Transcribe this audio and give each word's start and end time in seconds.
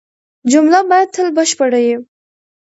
جمله 0.51 0.79
باید 0.89 1.09
تل 1.15 1.27
بشپړه 1.37 1.79
يي. 1.87 1.95